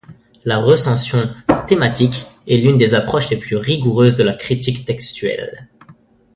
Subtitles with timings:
[0.45, 5.67] La recension stemmatique est l'une des approches les plus rigoureuses de la critique textuelle.